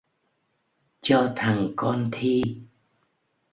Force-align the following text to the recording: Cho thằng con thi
Cho 1.01 1.33
thằng 1.35 1.73
con 1.75 2.09
thi 2.11 2.61